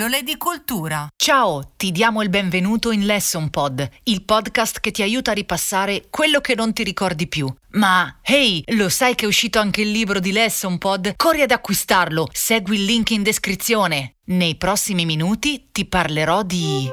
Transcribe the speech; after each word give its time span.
Pillole 0.00 0.22
di 0.22 0.38
cultura. 0.38 1.08
Ciao, 1.14 1.72
ti 1.76 1.92
diamo 1.92 2.22
il 2.22 2.30
benvenuto 2.30 2.90
in 2.90 3.04
Lesson 3.04 3.50
Pod, 3.50 3.86
il 4.04 4.24
podcast 4.24 4.80
che 4.80 4.92
ti 4.92 5.02
aiuta 5.02 5.32
a 5.32 5.34
ripassare 5.34 6.06
quello 6.08 6.40
che 6.40 6.54
non 6.54 6.72
ti 6.72 6.84
ricordi 6.84 7.26
più. 7.26 7.52
Ma, 7.72 8.18
hey, 8.22 8.62
lo 8.68 8.88
sai 8.88 9.14
che 9.14 9.26
è 9.26 9.28
uscito 9.28 9.58
anche 9.58 9.82
il 9.82 9.90
libro 9.90 10.18
di 10.18 10.32
Lesson 10.32 10.78
Pod? 10.78 11.16
Corri 11.16 11.42
ad 11.42 11.50
acquistarlo, 11.50 12.28
segui 12.32 12.76
il 12.76 12.84
link 12.84 13.10
in 13.10 13.22
descrizione. 13.22 14.14
Nei 14.28 14.56
prossimi 14.56 15.04
minuti 15.04 15.68
ti 15.70 15.84
parlerò 15.84 16.44
di... 16.44 16.88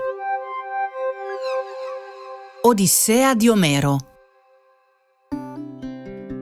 Odissea 2.63 3.35
di 3.35 3.47
Omero. 3.47 3.97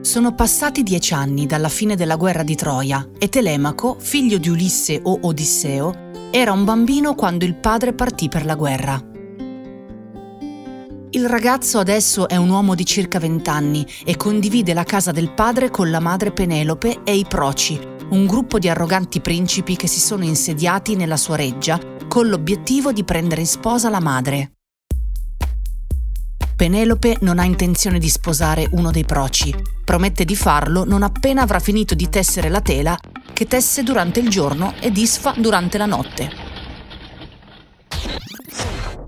Sono 0.00 0.34
passati 0.34 0.82
dieci 0.82 1.14
anni 1.14 1.46
dalla 1.46 1.68
fine 1.68 1.94
della 1.96 2.16
guerra 2.16 2.42
di 2.42 2.54
Troia 2.54 3.08
e 3.18 3.28
Telemaco, 3.28 3.96
figlio 3.98 4.38
di 4.38 4.48
Ulisse 4.48 5.00
o 5.02 5.18
Odisseo, 5.22 6.05
era 6.38 6.52
un 6.52 6.64
bambino 6.64 7.14
quando 7.14 7.46
il 7.46 7.54
padre 7.54 7.94
partì 7.94 8.28
per 8.28 8.44
la 8.44 8.56
guerra. 8.56 9.02
Il 11.12 11.26
ragazzo 11.30 11.78
adesso 11.78 12.28
è 12.28 12.36
un 12.36 12.50
uomo 12.50 12.74
di 12.74 12.84
circa 12.84 13.18
vent'anni 13.18 13.86
e 14.04 14.18
condivide 14.18 14.74
la 14.74 14.84
casa 14.84 15.12
del 15.12 15.32
padre 15.32 15.70
con 15.70 15.90
la 15.90 15.98
madre 15.98 16.32
Penelope 16.32 17.00
e 17.04 17.16
i 17.16 17.24
Proci, 17.26 17.80
un 18.10 18.26
gruppo 18.26 18.58
di 18.58 18.68
arroganti 18.68 19.22
principi 19.22 19.76
che 19.76 19.86
si 19.86 19.98
sono 19.98 20.24
insediati 20.24 20.94
nella 20.94 21.16
sua 21.16 21.36
reggia 21.36 21.80
con 22.06 22.28
l'obiettivo 22.28 22.92
di 22.92 23.02
prendere 23.02 23.40
in 23.40 23.46
sposa 23.46 23.88
la 23.88 24.00
madre. 24.00 24.50
Penelope 26.54 27.16
non 27.22 27.38
ha 27.38 27.44
intenzione 27.44 27.98
di 27.98 28.10
sposare 28.10 28.68
uno 28.72 28.90
dei 28.90 29.06
proci. 29.06 29.54
Promette 29.86 30.26
di 30.26 30.36
farlo 30.36 30.84
non 30.84 31.02
appena 31.02 31.40
avrà 31.40 31.60
finito 31.60 31.94
di 31.94 32.10
tessere 32.10 32.50
la 32.50 32.60
tela 32.60 32.94
che 33.36 33.46
tesse 33.46 33.82
durante 33.82 34.18
il 34.18 34.30
giorno 34.30 34.72
e 34.80 34.90
disfa 34.90 35.34
durante 35.36 35.76
la 35.76 35.84
notte. 35.84 36.30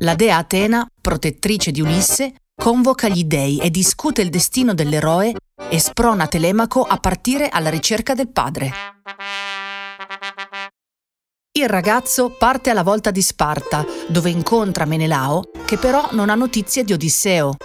La 0.01 0.15
dea 0.15 0.37
Atena, 0.37 0.87
protettrice 1.01 1.71
di 1.71 1.81
Ulisse, 1.81 2.35
convoca 2.55 3.09
gli 3.09 3.25
dei 3.25 3.57
e 3.57 3.71
discute 3.71 4.21
il 4.21 4.29
destino 4.29 4.75
dell'eroe 4.75 5.33
e 5.71 5.79
sprona 5.79 6.27
Telemaco 6.27 6.83
a 6.83 6.99
partire 6.99 7.49
alla 7.49 7.71
ricerca 7.71 8.13
del 8.13 8.29
padre. 8.29 8.71
Il 11.53 11.69
ragazzo 11.71 12.29
parte 12.29 12.69
alla 12.69 12.83
volta 12.83 13.11
di 13.11 13.23
Sparta, 13.23 13.83
dove 14.09 14.29
incontra 14.29 14.85
Menelao, 14.85 15.45
che 15.65 15.79
però 15.79 16.07
non 16.13 16.29
ha 16.29 16.35
notizie 16.35 16.85
di 16.85 16.93
Odisseo, 16.93 17.57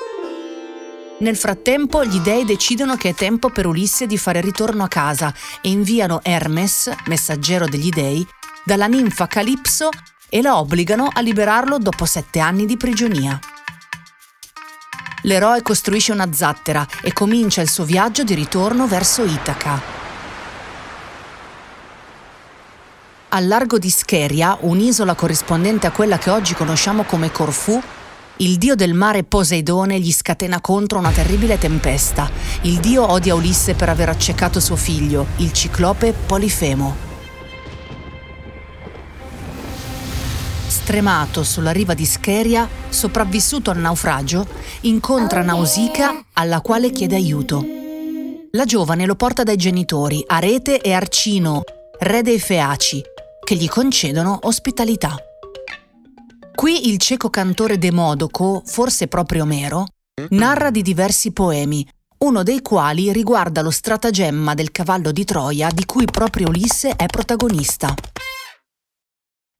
nel 1.23 1.37
frattempo 1.37 2.03
gli 2.03 2.19
dei 2.19 2.43
decidono 2.43 2.97
che 2.97 3.09
è 3.09 3.13
tempo 3.15 3.49
per 3.49 3.65
Ulisse 3.65 4.05
di 4.05 4.17
fare 4.17 4.41
ritorno 4.41 4.83
a 4.83 4.89
casa 4.89 5.33
e 5.61 5.69
inviano 5.69 6.19
Hermes, 6.21 6.91
messaggero 7.05 7.65
degli 7.65 7.89
dei, 7.89 8.27
dalla 8.65 8.87
ninfa 8.87 9.25
Calipso 9.25 9.89
e 10.29 10.41
la 10.41 10.57
obbligano 10.57 11.07
a 11.11 11.21
liberarlo 11.21 11.77
dopo 11.77 12.05
sette 12.05 12.39
anni 12.39 12.65
di 12.65 12.75
prigionia. 12.75 13.39
L'eroe 15.21 15.61
costruisce 15.61 16.11
una 16.11 16.33
zattera 16.33 16.85
e 17.01 17.13
comincia 17.13 17.61
il 17.61 17.69
suo 17.69 17.85
viaggio 17.85 18.23
di 18.23 18.33
ritorno 18.33 18.85
verso 18.85 19.23
Itaca. 19.23 19.81
Al 23.29 23.47
largo 23.47 23.79
di 23.79 23.89
Scheria, 23.89 24.57
un'isola 24.59 25.15
corrispondente 25.15 25.87
a 25.87 25.91
quella 25.91 26.17
che 26.17 26.29
oggi 26.29 26.53
conosciamo 26.53 27.03
come 27.03 27.31
Corfù, 27.31 27.81
il 28.37 28.57
dio 28.57 28.73
del 28.75 28.93
mare 28.93 29.23
Poseidone 29.23 29.99
gli 29.99 30.11
scatena 30.11 30.59
contro 30.59 30.97
una 30.97 31.11
terribile 31.11 31.59
tempesta. 31.59 32.29
Il 32.61 32.79
dio 32.79 33.09
odia 33.09 33.35
Ulisse 33.35 33.75
per 33.75 33.89
aver 33.89 34.09
accecato 34.09 34.59
suo 34.59 34.75
figlio, 34.75 35.27
il 35.37 35.53
ciclope 35.53 36.13
Polifemo. 36.13 37.11
Stremato 40.67 41.43
sulla 41.43 41.71
riva 41.71 41.93
di 41.93 42.05
Scheria, 42.05 42.67
sopravvissuto 42.89 43.69
al 43.69 43.77
naufragio, 43.77 44.45
incontra 44.81 45.43
Nausicaa 45.43 46.25
alla 46.33 46.59
quale 46.61 46.89
chiede 46.89 47.15
aiuto. 47.15 47.63
La 48.51 48.65
giovane 48.65 49.05
lo 49.05 49.15
porta 49.15 49.43
dai 49.43 49.55
genitori, 49.55 50.23
Arete 50.25 50.81
e 50.81 50.91
Arcino, 50.91 51.61
re 51.99 52.21
dei 52.21 52.39
Feaci, 52.39 53.01
che 53.43 53.55
gli 53.55 53.69
concedono 53.69 54.39
ospitalità. 54.41 55.15
Qui 56.55 56.87
il 56.89 56.97
cieco 56.97 57.29
cantore 57.29 57.77
Demodoco, 57.77 58.61
forse 58.65 59.07
proprio 59.07 59.43
Omero, 59.43 59.85
narra 60.29 60.69
di 60.71 60.81
diversi 60.81 61.31
poemi, 61.31 61.85
uno 62.19 62.43
dei 62.43 62.61
quali 62.61 63.11
riguarda 63.11 63.61
lo 63.61 63.71
stratagemma 63.71 64.53
del 64.53 64.71
cavallo 64.71 65.11
di 65.11 65.25
Troia 65.25 65.69
di 65.71 65.85
cui 65.85 66.05
proprio 66.05 66.47
Ulisse 66.47 66.95
è 66.95 67.07
protagonista. 67.07 67.93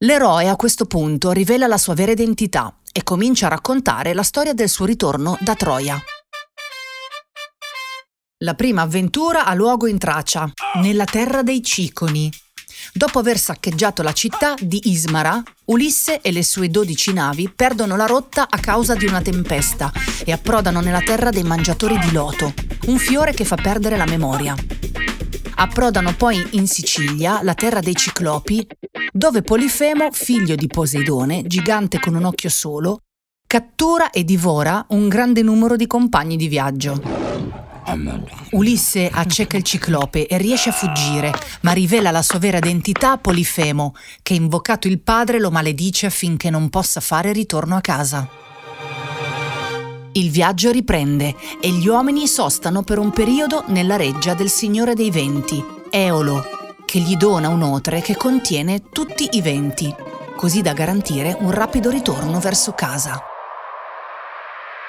L'eroe 0.04 0.48
a 0.48 0.56
questo 0.56 0.86
punto 0.86 1.31
rivela 1.31 1.68
la 1.68 1.78
sua 1.78 1.94
vera 1.94 2.12
identità 2.12 2.78
e 2.92 3.04
comincia 3.04 3.48
a 3.48 3.50
raccontare 3.50 4.14
la 4.14 4.24
storia 4.24 4.54
del 4.54 4.70
suo 4.70 4.86
ritorno 4.86 5.38
da 5.42 5.56
Troia. 5.56 6.02
La 8.44 8.54
prima 8.54 8.84
avventura 8.84 9.46
ha 9.46 9.54
luogo 9.54 9.88
in 9.88 9.98
Tracia, 9.98 10.50
nella 10.75 11.06
terra 11.06 11.44
dei 11.44 11.64
Ciconi, 11.64 12.31
Dopo 12.91 13.19
aver 13.19 13.38
saccheggiato 13.38 14.01
la 14.01 14.11
città 14.11 14.55
di 14.59 14.81
Ismara, 14.85 15.41
Ulisse 15.66 16.21
e 16.21 16.31
le 16.31 16.44
sue 16.44 16.69
dodici 16.69 17.13
navi 17.13 17.51
perdono 17.55 17.95
la 17.95 18.05
rotta 18.05 18.47
a 18.49 18.59
causa 18.59 18.95
di 18.95 19.05
una 19.05 19.21
tempesta 19.21 19.91
e 20.25 20.31
approdano 20.31 20.81
nella 20.81 21.01
terra 21.01 21.29
dei 21.29 21.44
mangiatori 21.44 21.97
di 21.99 22.11
loto, 22.11 22.53
un 22.88 22.97
fiore 22.97 23.33
che 23.33 23.45
fa 23.45 23.55
perdere 23.55 23.95
la 23.95 24.05
memoria. 24.05 24.55
Approdano 25.55 26.13
poi 26.16 26.45
in 26.51 26.67
Sicilia, 26.67 27.41
la 27.44 27.53
terra 27.53 27.79
dei 27.79 27.95
Ciclopi, 27.95 28.66
dove 29.11 29.41
Polifemo, 29.41 30.09
figlio 30.11 30.55
di 30.55 30.67
Poseidone, 30.67 31.44
gigante 31.45 32.00
con 32.00 32.15
un 32.15 32.25
occhio 32.25 32.50
solo, 32.50 33.01
cattura 33.47 34.09
e 34.09 34.23
divora 34.23 34.83
un 34.89 35.07
grande 35.07 35.44
numero 35.44 35.75
di 35.75 35.85
compagni 35.85 36.35
di 36.35 36.47
viaggio. 36.47 37.22
Ulisse 38.52 39.09
acceca 39.12 39.58
il 39.58 39.64
ciclope 39.64 40.28
e 40.28 40.38
riesce 40.38 40.70
a 40.70 40.74
fuggire, 40.74 41.34
ma 41.62 41.72
rivela 41.72 42.12
la 42.12 42.22
sua 42.22 42.40
vera 42.40 42.58
identità 42.58 43.12
a 43.12 43.18
Polifemo, 43.18 43.96
che 44.22 44.34
invocato 44.34 44.88
il 44.88 45.00
padre 45.00 45.40
lo 45.40 45.52
maledice 45.52 46.06
affinché 46.06 46.50
non 46.50 46.70
possa 46.70 47.00
fare 47.00 47.31
ritorno 47.31 47.76
a 47.76 47.81
casa. 47.81 48.28
Il 50.14 50.30
viaggio 50.30 50.70
riprende 50.70 51.36
e 51.59 51.70
gli 51.70 51.88
uomini 51.88 52.28
sostano 52.28 52.84
per 52.84 53.00
un 53.00 53.12
periodo 53.12 53.64
nella 53.68 53.96
reggia 53.96 54.36
del 54.36 54.50
Signore 54.50 54.94
dei 54.94 55.10
Venti, 55.10 55.64
Eolo, 55.90 56.44
che 56.86 57.00
gli 57.00 57.16
dona 57.16 57.50
un'otre 57.50 58.02
che 58.02 58.16
contiene 58.16 58.84
tutti 58.92 59.30
i 59.31 59.42
venti, 59.42 59.94
così 60.36 60.62
da 60.62 60.74
garantire 60.74 61.36
un 61.40 61.50
rapido 61.50 61.90
ritorno 61.90 62.40
verso 62.40 62.74
casa. 62.74 63.20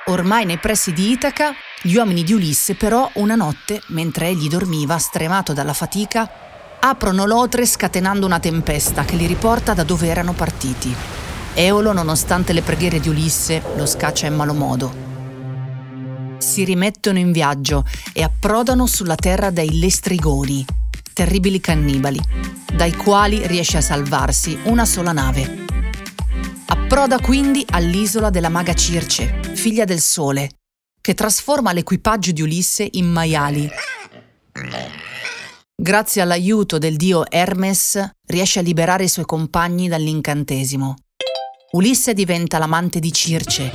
Ormai 0.07 0.45
nei 0.45 0.59
pressi 0.59 0.93
di 0.93 1.13
Itaca, 1.13 1.55
gli 1.87 1.97
uomini 1.97 2.25
di 2.25 2.33
Ulisse 2.33 2.77
però 2.77 3.11
una 3.17 3.35
notte, 3.35 3.83
mentre 3.89 4.29
egli 4.29 4.49
dormiva 4.49 4.97
stremato 4.97 5.53
dalla 5.53 5.75
fatica, 5.75 6.27
aprono 6.81 7.27
l'otre 7.27 7.67
scatenando 7.67 8.25
una 8.25 8.41
tempesta 8.41 9.05
che 9.05 9.17
li 9.17 9.27
riporta 9.27 9.75
da 9.75 9.85
dove 9.85 10.07
erano 10.07 10.33
partiti. 10.33 10.95
Eolo, 11.53 11.93
nonostante 11.93 12.55
le 12.55 12.63
preghiere 12.63 13.01
di 13.01 13.11
Ulisse, 13.11 13.63
lo 13.77 13.85
scaccia 13.85 14.27
in 14.27 14.35
malo 14.35 14.55
modo. 14.55 14.95
Si 16.39 16.65
rimettono 16.65 17.19
in 17.19 17.33
viaggio 17.33 17.85
e 18.15 18.23
approdano 18.23 18.87
sulla 18.87 19.15
terra 19.15 19.51
dei 19.51 19.79
Lestrigoni, 19.79 20.65
terribili 21.13 21.61
cannibali, 21.61 22.19
dai 22.73 22.95
quali 22.95 23.47
riesce 23.47 23.77
a 23.77 23.83
salvarsi 23.83 24.59
una 24.65 24.87
sola 24.87 25.13
nave. 25.13 25.67
Approda 26.65 27.19
quindi 27.19 27.63
all'isola 27.73 28.31
della 28.31 28.49
maga 28.49 28.73
Circe, 28.73 29.41
figlia 29.53 29.85
del 29.85 30.01
sole, 30.01 30.49
che 31.05 31.13
trasforma 31.13 31.75
l'equipaggio 31.75 32.33
di 32.33 32.41
Ulisse 32.41 32.89
in 32.93 33.13
maiali. 33.13 33.69
Grazie 35.77 36.23
all'aiuto 36.23 36.79
del 36.79 36.97
dio 36.97 37.31
Hermes 37.31 38.09
riesce 38.27 38.61
a 38.61 38.63
liberare 38.63 39.05
i 39.05 39.09
suoi 39.09 39.27
compagni 39.27 39.87
dall'incantesimo. 39.87 40.95
Ulisse 41.73 42.15
diventa 42.15 42.57
l'amante 42.57 43.01
di 43.01 43.13
Circe 43.13 43.71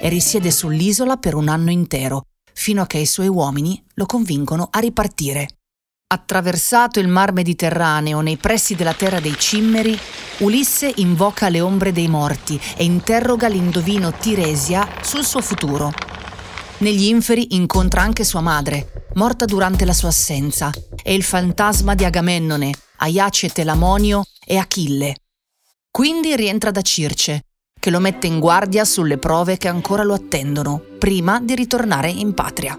e 0.00 0.08
risiede 0.08 0.50
sull'isola 0.50 1.18
per 1.18 1.36
un 1.36 1.46
anno 1.46 1.70
intero, 1.70 2.22
fino 2.52 2.82
a 2.82 2.86
che 2.88 2.98
i 2.98 3.06
suoi 3.06 3.28
uomini 3.28 3.80
lo 3.94 4.06
convincono 4.06 4.66
a 4.72 4.80
ripartire. 4.80 5.46
Attraversato 6.12 6.98
il 6.98 7.06
mar 7.06 7.32
Mediterraneo 7.32 8.20
nei 8.22 8.38
pressi 8.38 8.74
della 8.74 8.94
terra 8.94 9.20
dei 9.20 9.38
Cimmeri, 9.38 9.96
Ulisse 10.38 10.94
invoca 10.96 11.48
le 11.48 11.60
ombre 11.60 11.92
dei 11.92 12.08
morti 12.08 12.60
e 12.76 12.82
interroga 12.82 13.46
l'indovino 13.46 14.10
Tiresia 14.10 14.88
sul 15.00 15.24
suo 15.24 15.40
futuro. 15.40 16.13
Negli 16.84 17.06
inferi 17.06 17.54
incontra 17.54 18.02
anche 18.02 18.24
sua 18.24 18.42
madre, 18.42 19.06
morta 19.14 19.46
durante 19.46 19.86
la 19.86 19.94
sua 19.94 20.08
assenza, 20.08 20.70
e 21.02 21.14
il 21.14 21.22
fantasma 21.22 21.94
di 21.94 22.04
Agamennone, 22.04 22.74
Aiace 22.96 23.48
Telamonio 23.48 24.24
e 24.44 24.58
Achille. 24.58 25.14
Quindi 25.90 26.36
rientra 26.36 26.70
da 26.70 26.82
Circe, 26.82 27.44
che 27.80 27.88
lo 27.88 28.00
mette 28.00 28.26
in 28.26 28.38
guardia 28.38 28.84
sulle 28.84 29.16
prove 29.16 29.56
che 29.56 29.68
ancora 29.68 30.02
lo 30.02 30.12
attendono, 30.12 30.78
prima 30.98 31.40
di 31.40 31.54
ritornare 31.54 32.10
in 32.10 32.34
patria. 32.34 32.78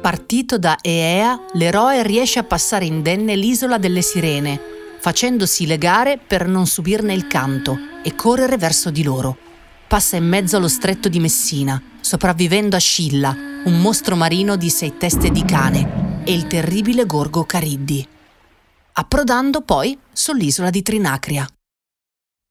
Partito 0.00 0.56
da 0.56 0.78
Eea, 0.80 1.46
l'eroe 1.54 2.04
riesce 2.04 2.38
a 2.38 2.44
passare 2.44 2.84
indenne 2.84 3.34
l'isola 3.34 3.76
delle 3.76 4.02
Sirene, 4.02 4.60
facendosi 5.00 5.66
legare 5.66 6.16
per 6.16 6.46
non 6.46 6.68
subirne 6.68 7.12
il 7.12 7.26
canto 7.26 7.76
e 8.04 8.14
correre 8.14 8.56
verso 8.56 8.90
di 8.90 9.02
loro. 9.02 9.48
Passa 9.90 10.14
in 10.14 10.28
mezzo 10.28 10.56
allo 10.56 10.68
stretto 10.68 11.08
di 11.08 11.18
Messina, 11.18 11.82
sopravvivendo 12.00 12.76
a 12.76 12.78
Scilla, 12.78 13.36
un 13.64 13.80
mostro 13.80 14.14
marino 14.14 14.54
di 14.54 14.70
sei 14.70 14.96
teste 14.96 15.30
di 15.30 15.44
cane, 15.44 16.22
e 16.24 16.32
il 16.32 16.46
terribile 16.46 17.06
gorgo 17.06 17.42
Cariddi. 17.42 18.06
Approdando 18.92 19.62
poi 19.62 19.98
sull'isola 20.12 20.70
di 20.70 20.82
Trinacria. 20.82 21.44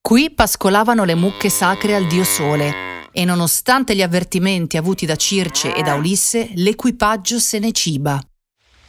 Qui 0.02 0.30
pascolavano 0.34 1.04
le 1.04 1.14
mucche 1.14 1.48
sacre 1.48 1.94
al 1.94 2.06
dio 2.06 2.24
Sole 2.24 3.08
e 3.10 3.24
nonostante 3.24 3.96
gli 3.96 4.02
avvertimenti 4.02 4.76
avuti 4.76 5.06
da 5.06 5.16
Circe 5.16 5.74
e 5.74 5.80
da 5.80 5.94
Ulisse, 5.94 6.50
l'equipaggio 6.56 7.38
se 7.38 7.58
ne 7.58 7.72
ciba. 7.72 8.20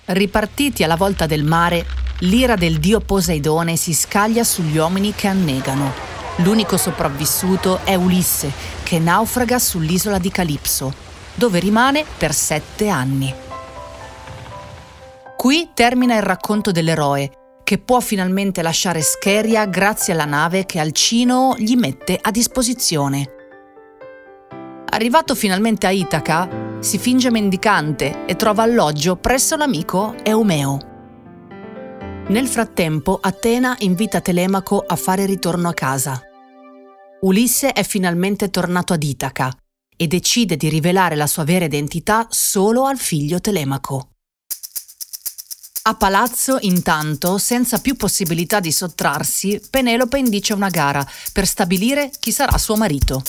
Ripartiti 0.08 0.84
alla 0.84 0.98
volta 0.98 1.26
del 1.26 1.46
mare, 1.46 1.86
l'ira 2.20 2.58
del 2.58 2.80
dio 2.80 3.00
Poseidone 3.00 3.78
si 3.78 3.94
scaglia 3.94 4.44
sugli 4.44 4.76
uomini 4.76 5.14
che 5.16 5.28
annegano. 5.28 6.11
L'unico 6.38 6.78
sopravvissuto 6.78 7.82
è 7.84 7.96
Ulisse, 7.96 8.52
che 8.84 9.00
naufraga 9.00 9.60
sull'isola 9.60 10.18
di 10.18 10.32
Calipso, 10.32 10.94
dove 11.34 11.60
rimane 11.60 12.06
per 12.18 12.34
sette 12.34 12.88
anni. 12.88 13.34
Qui 15.38 15.70
termina 15.74 16.16
il 16.16 16.22
racconto 16.22 16.72
dell'eroe, 16.72 17.32
che 17.64 17.78
può 17.78 18.00
finalmente 18.00 18.62
lasciare 18.62 19.02
Scheria 19.02 19.66
grazie 19.66 20.14
alla 20.14 20.26
nave 20.26 20.66
che 20.66 20.80
Alcino 20.80 21.56
gli 21.58 21.76
mette 21.76 22.18
a 22.22 22.32
disposizione. 22.32 23.28
Arrivato 24.90 25.36
finalmente 25.36 25.88
a 25.88 25.92
Itaca, 25.92 26.50
si 26.80 26.98
finge 26.98 27.32
mendicante 27.32 28.26
e 28.26 28.36
trova 28.36 28.64
alloggio 28.64 29.16
presso 29.16 29.56
l'amico 29.56 30.16
Eumeo. 30.24 30.91
Nel 32.32 32.48
frattempo, 32.48 33.20
Atena 33.22 33.76
invita 33.80 34.22
Telemaco 34.22 34.80
a 34.80 34.96
fare 34.96 35.26
ritorno 35.26 35.68
a 35.68 35.74
casa. 35.74 36.22
Ulisse 37.24 37.74
è 37.74 37.84
finalmente 37.84 38.50
tornato 38.50 38.94
ad 38.94 39.04
Itaca 39.04 39.54
e 39.98 40.08
decide 40.08 40.56
di 40.56 40.70
rivelare 40.70 41.16
la 41.16 41.28
sua 41.28 41.44
vera 41.44 41.66
identità 41.66 42.28
solo 42.30 42.86
al 42.86 42.98
figlio 42.98 43.42
Telemaco. 43.42 44.12
A 45.82 45.96
palazzo, 45.96 46.58
intanto, 46.62 47.38
senza 47.38 47.80
più 47.80 47.98
possibilità 47.98 48.62
di 48.62 48.72
sottrarsi, 48.72 49.62
Penelope 49.70 50.18
indice 50.18 50.54
una 50.54 50.70
gara 50.70 51.06
per 51.34 51.46
stabilire 51.46 52.12
chi 52.18 52.32
sarà 52.32 52.58
suo 52.58 52.78
marito. 52.78 53.22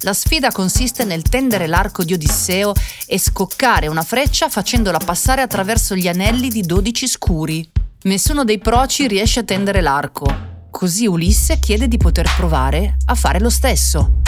La 0.00 0.14
sfida 0.14 0.50
consiste 0.50 1.04
nel 1.04 1.20
tendere 1.20 1.66
l'arco 1.66 2.04
di 2.04 2.14
Odisseo 2.14 2.72
e 3.04 3.18
scoccare 3.18 3.86
una 3.86 4.02
freccia 4.02 4.48
facendola 4.48 4.96
passare 4.96 5.42
attraverso 5.42 5.94
gli 5.94 6.08
anelli 6.08 6.48
di 6.48 6.62
dodici 6.62 7.06
scuri. 7.06 7.75
Nessuno 8.06 8.44
dei 8.44 8.58
proci 8.58 9.08
riesce 9.08 9.40
a 9.40 9.42
tendere 9.42 9.80
l'arco, 9.80 10.68
così 10.70 11.08
Ulisse 11.08 11.58
chiede 11.58 11.88
di 11.88 11.96
poter 11.96 12.32
provare 12.36 12.98
a 13.06 13.16
fare 13.16 13.40
lo 13.40 13.50
stesso. 13.50 14.20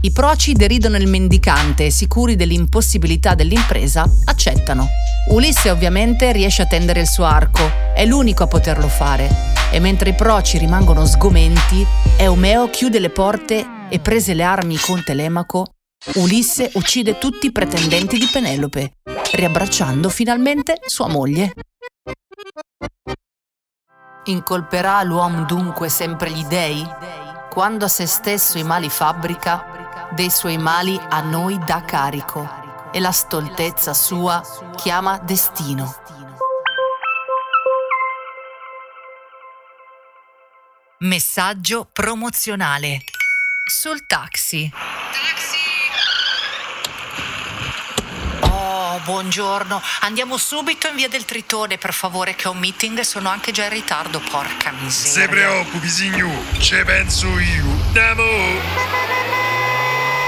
I 0.00 0.10
proci 0.10 0.54
deridono 0.54 0.96
il 0.96 1.06
mendicante 1.06 1.84
e 1.84 1.90
sicuri 1.90 2.34
dell'impossibilità 2.34 3.34
dell'impresa, 3.34 4.10
accettano. 4.24 4.88
Ulisse 5.32 5.68
ovviamente 5.68 6.32
riesce 6.32 6.62
a 6.62 6.66
tendere 6.66 7.00
il 7.00 7.06
suo 7.06 7.24
arco, 7.24 7.60
è 7.94 8.06
l'unico 8.06 8.44
a 8.44 8.46
poterlo 8.46 8.88
fare. 8.88 9.28
E 9.70 9.80
mentre 9.80 10.10
i 10.10 10.14
proci 10.14 10.56
rimangono 10.56 11.04
sgomenti, 11.04 11.84
Eumeo 12.16 12.70
chiude 12.70 12.98
le 12.98 13.10
porte 13.10 13.66
e 13.90 13.98
prese 13.98 14.32
le 14.32 14.44
armi 14.44 14.78
con 14.78 15.04
Telemaco, 15.04 15.74
Ulisse 16.14 16.70
uccide 16.72 17.18
tutti 17.18 17.48
i 17.48 17.52
pretendenti 17.52 18.16
di 18.16 18.30
Penelope, 18.32 18.92
riabbracciando 19.32 20.08
finalmente 20.08 20.80
sua 20.86 21.08
moglie. 21.08 21.52
Incolperà 24.28 25.02
l'uomo 25.04 25.44
dunque 25.44 25.88
sempre 25.88 26.30
gli 26.30 26.44
dei? 26.46 26.84
Quando 27.48 27.84
a 27.84 27.88
se 27.88 28.06
stesso 28.06 28.58
i 28.58 28.64
mali 28.64 28.90
fabbrica, 28.90 30.08
dei 30.10 30.30
suoi 30.30 30.58
mali 30.58 31.00
a 31.08 31.20
noi 31.20 31.56
dà 31.64 31.82
carico, 31.82 32.48
e 32.90 32.98
la 32.98 33.12
stoltezza 33.12 33.94
sua 33.94 34.42
chiama 34.74 35.18
destino. 35.18 35.94
Messaggio 40.98 41.86
promozionale 41.92 43.04
sul 43.70 44.06
taxi. 44.06 44.68
Taxi! 44.70 45.56
Oh, 48.50 48.95
buongiorno. 49.06 49.80
Andiamo 50.00 50.36
subito 50.36 50.88
in 50.88 50.96
via 50.96 51.08
del 51.08 51.24
Tritone, 51.24 51.78
per 51.78 51.94
favore, 51.94 52.34
che 52.34 52.48
ho 52.48 52.50
un 52.50 52.58
meeting 52.58 52.98
e 52.98 53.04
sono 53.04 53.28
anche 53.28 53.52
già 53.52 53.62
in 53.64 53.70
ritardo, 53.70 54.18
porca 54.18 54.72
miseria. 54.72 55.12
Se 55.12 55.28
preoccupi, 55.28 55.88
signor, 55.88 56.58
ce 56.58 56.82
penso 56.84 57.38
io. 57.38 57.64
Andiamo! 57.86 58.22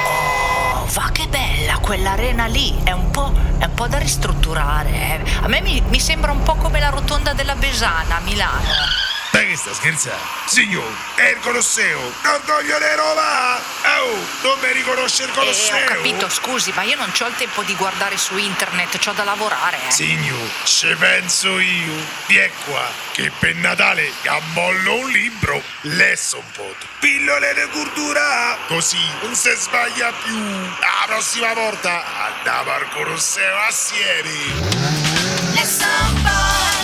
Oh, 0.05 0.87
va 0.93 1.11
che 1.13 1.27
bella 1.27 1.79
quell'arena 1.79 2.47
lì, 2.47 2.73
è 2.85 2.93
un 2.93 3.11
po', 3.11 3.33
è 3.59 3.65
un 3.65 3.75
po 3.75 3.89
da 3.89 3.99
ristrutturare. 3.99 4.91
eh. 4.91 5.21
A 5.43 5.49
me 5.49 5.61
mi, 5.61 5.83
mi 5.89 5.99
sembra 5.99 6.31
un 6.31 6.45
po' 6.45 6.55
come 6.55 6.79
la 6.79 6.91
rotonda 6.91 7.33
della 7.33 7.57
Besana 7.57 8.19
a 8.19 8.21
Milano. 8.21 9.08
Che 9.49 9.57
sta 9.57 9.73
scherzando? 9.73 10.23
Signor, 10.45 10.93
è 11.15 11.29
il 11.29 11.39
Colosseo! 11.41 12.13
Orgoglio 12.23 12.77
di 12.77 12.95
Roma! 12.97 13.57
Oh, 13.57 14.27
non 14.43 14.59
mi 14.61 14.73
riconosce 14.75 15.23
il 15.23 15.31
Colosseo! 15.31 15.75
Eh, 15.75 15.85
ho 15.85 15.87
capito, 15.87 16.29
scusi, 16.29 16.71
ma 16.73 16.83
io 16.83 16.97
non 16.97 17.11
ho 17.19 17.27
il 17.27 17.35
tempo 17.35 17.63
di 17.63 17.75
guardare 17.75 18.19
su 18.19 18.37
internet, 18.37 19.01
ho 19.07 19.13
da 19.13 19.25
lavorare. 19.25 19.79
Eh. 19.89 19.91
Signor, 19.91 20.51
ce 20.65 20.95
penso 20.97 21.59
io. 21.59 21.95
Vieni 22.27 22.53
qua, 22.67 22.91
che 23.13 23.33
per 23.39 23.55
Natale 23.55 24.13
ammollo 24.27 24.97
un 24.97 25.09
libro, 25.09 25.63
lesso 25.81 26.37
un 26.37 26.51
po'. 26.53 26.75
Pillole 26.99 27.55
di 27.55 27.71
cultura, 27.71 28.55
così 28.67 29.01
non 29.23 29.35
si 29.35 29.51
sbaglia 29.57 30.13
più. 30.25 30.37
La 30.37 31.07
prossima 31.07 31.55
volta 31.55 32.05
andiamo 32.35 32.71
al 32.73 32.87
Colosseo 32.91 33.57
assieme. 33.67 35.39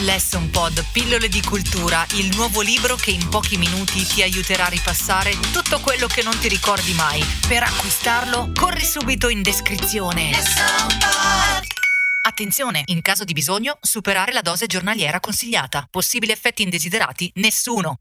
Lesson 0.04 0.50
Pod, 0.50 0.84
pillole 0.92 1.28
di 1.28 1.40
cultura, 1.40 2.06
il 2.16 2.36
nuovo 2.36 2.60
libro 2.60 2.94
che 2.94 3.10
in 3.10 3.26
pochi 3.30 3.56
minuti 3.56 4.04
ti 4.04 4.20
aiuterà 4.20 4.66
a 4.66 4.68
ripassare 4.68 5.34
tutto 5.50 5.80
quello 5.80 6.06
che 6.06 6.22
non 6.22 6.38
ti 6.38 6.48
ricordi 6.48 6.92
mai. 6.92 7.24
Per 7.48 7.62
acquistarlo, 7.62 8.52
corri 8.54 8.84
subito 8.84 9.30
in 9.30 9.40
descrizione. 9.40 10.32
Attenzione, 12.20 12.82
in 12.86 13.00
caso 13.00 13.24
di 13.24 13.32
bisogno, 13.32 13.78
superare 13.80 14.32
la 14.32 14.42
dose 14.42 14.66
giornaliera 14.66 15.20
consigliata. 15.20 15.88
Possibili 15.90 16.32
effetti 16.32 16.62
indesiderati? 16.62 17.30
Nessuno. 17.36 18.00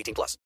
18 0.00 0.14
plus. 0.14 0.36